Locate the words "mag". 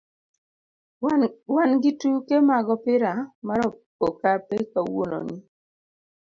2.49-2.65